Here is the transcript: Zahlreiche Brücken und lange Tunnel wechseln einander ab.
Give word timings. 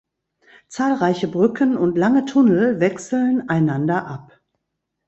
Zahlreiche 0.67 1.27
Brücken 1.27 1.77
und 1.77 1.95
lange 1.95 2.25
Tunnel 2.25 2.79
wechseln 2.79 3.47
einander 3.49 4.07
ab. 4.07 4.41